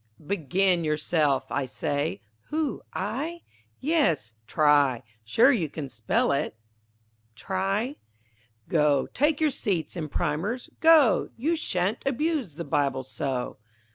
_Begin 0.27 0.83
yourself, 0.83 1.45
I 1.51 1.67
say. 1.67 2.21
Who, 2.45 2.81
I? 2.91 3.43
Yes, 3.79 4.33
try. 4.47 5.03
Sure 5.23 5.51
you 5.51 5.69
can 5.69 5.89
spell 5.89 6.31
it. 6.31 6.57
Try. 7.35 7.97
Go, 8.67 9.05
take 9.13 9.39
your 9.39 9.51
seats 9.51 9.95
and 9.95 10.09
primers, 10.11 10.71
go, 10.79 11.29
You 11.37 11.55
sha'n't 11.55 12.01
abuse 12.07 12.55
the 12.55 12.63
Bible 12.65 13.03
so. 13.03 13.57